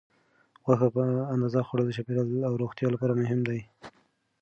غوښه 0.65 0.87
په 0.95 1.03
اندازه 1.33 1.59
خوړل 1.67 1.85
د 1.87 1.91
چاپیریال 1.97 2.29
او 2.47 2.53
روغتیا 2.61 2.87
لپاره 2.91 3.13
مهم 3.21 3.39
دي. 3.47 3.59